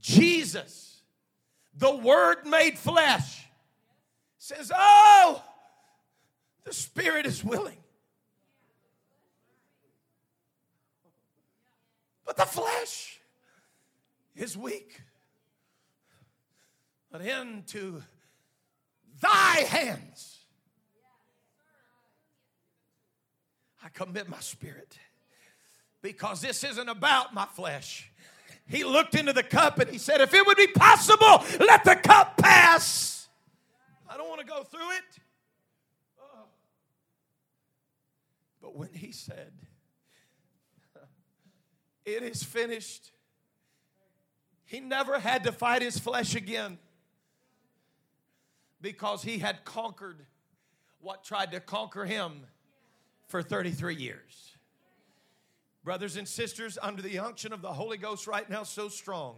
[0.00, 1.00] Jesus,
[1.74, 3.46] the Word made flesh,
[4.36, 5.42] says, Oh,
[6.64, 7.78] the Spirit is willing
[12.26, 13.20] But the flesh
[14.34, 15.00] is weak.
[17.10, 18.02] But into
[19.22, 20.36] thy hands
[23.86, 24.98] I commit my spirit
[26.02, 28.10] because this isn't about my flesh.
[28.66, 31.94] He looked into the cup and he said, If it would be possible, let the
[31.94, 33.28] cup pass.
[34.08, 35.20] I don't want to go through it.
[36.20, 36.46] Oh.
[38.60, 39.52] But when he said,
[42.06, 43.10] It is finished,
[44.64, 46.78] he never had to fight his flesh again
[48.80, 50.24] because he had conquered
[51.00, 52.46] what tried to conquer him
[53.26, 54.56] for 33 years.
[55.82, 59.36] Brothers and sisters, under the unction of the Holy Ghost right now, so strong,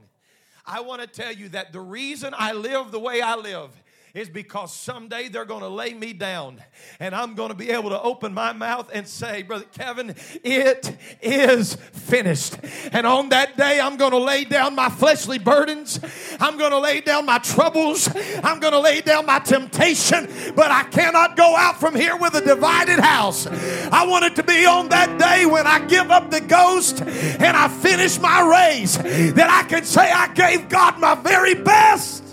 [0.65, 3.71] I want to tell you that the reason I live the way I live
[4.15, 6.63] is because someday they're going to lay me down
[7.01, 10.97] and I'm going to be able to open my mouth and say, Brother Kevin, it
[11.23, 12.57] is finished.
[12.93, 16.01] And on that day, I'm going to lay down my fleshly burdens.
[16.41, 18.09] I'm going to lay down my troubles.
[18.43, 20.29] I'm going to lay down my temptation.
[20.55, 23.47] But I cannot go out from here with a divided house.
[23.47, 27.57] I want it to be on that day when I give up the ghost and
[27.57, 32.28] I finish my race that I can say I gave God my very best.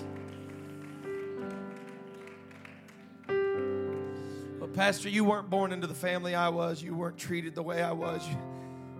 [4.76, 6.84] Pastor, you weren't born into the family I was.
[6.84, 8.22] You weren't treated the way I was.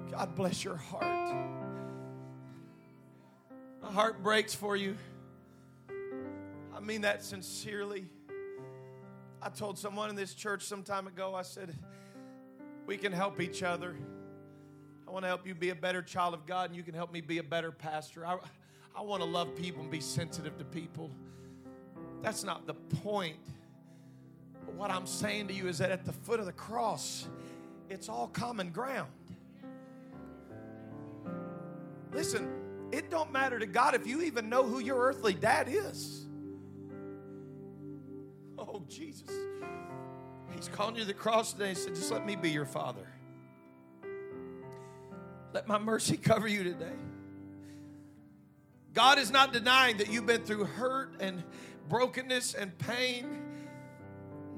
[0.10, 1.36] God bless your heart.
[3.84, 4.96] My heart breaks for you.
[6.74, 8.06] I mean that sincerely.
[9.42, 11.76] I told someone in this church some time ago, I said,
[12.86, 13.98] we can help each other.
[15.06, 17.12] I want to help you be a better child of God, and you can help
[17.12, 18.26] me be a better pastor.
[18.26, 18.38] I,
[18.96, 21.12] I want to love people and be sensitive to people.
[22.22, 23.36] That's not the point
[24.74, 27.28] what I'm saying to you is that at the foot of the cross,
[27.90, 29.12] it's all common ground.
[32.12, 32.50] Listen,
[32.92, 36.26] it don't matter to God if you even know who your earthly dad is.
[38.58, 39.30] Oh, Jesus.
[40.56, 43.08] He's calling you to the cross today and said, just let me be your father.
[45.54, 46.96] Let my mercy cover you today.
[48.94, 51.44] God is not denying that you've been through hurt and
[51.90, 53.45] brokenness and pain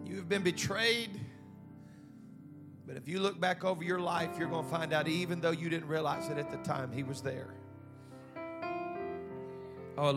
[0.08, 1.20] You've been betrayed.
[2.86, 5.52] But if you look back over your life, you're going to find out, even though
[5.52, 7.50] you didn't realize it at the time, He was there.
[9.98, 10.12] Oh,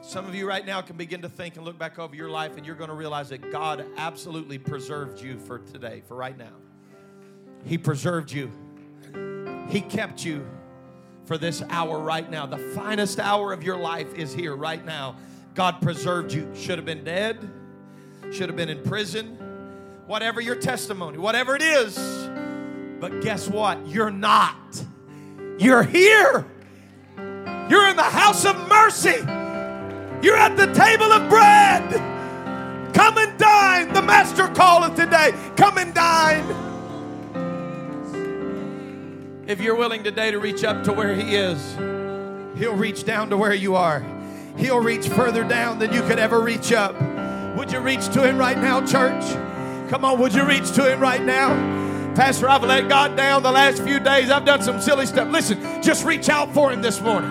[0.00, 2.56] Some of you right now can begin to think and look back over your life,
[2.56, 6.54] and you're going to realize that God absolutely preserved you for today, for right now.
[7.64, 8.50] He preserved you,
[9.68, 10.44] He kept you
[11.26, 12.46] for this hour right now.
[12.46, 15.14] The finest hour of your life is here right now.
[15.54, 16.50] God preserved you.
[16.54, 17.38] Should have been dead,
[18.30, 19.36] should have been in prison,
[20.06, 21.96] whatever your testimony, whatever it is.
[23.00, 23.86] But guess what?
[23.86, 24.84] You're not.
[25.58, 26.46] You're here.
[27.16, 29.20] You're in the house of mercy.
[30.22, 31.90] You're at the table of bread.
[32.94, 33.92] Come and dine.
[33.92, 35.32] The master calleth today.
[35.56, 36.44] Come and dine.
[39.46, 41.74] If you're willing today to reach up to where he is,
[42.56, 44.04] he'll reach down to where you are.
[44.56, 46.94] He'll reach further down than you could ever reach up.
[47.56, 49.24] Would you reach to Him right now, church?
[49.90, 51.50] Come on, would you reach to Him right now?
[52.14, 54.30] Pastor, I've let God down the last few days.
[54.30, 55.28] I've done some silly stuff.
[55.28, 57.30] Listen, just reach out for Him this morning.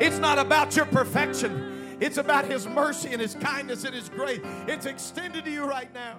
[0.00, 4.40] It's not about your perfection, it's about His mercy and His kindness and His grace.
[4.68, 6.18] It's extended to you right now.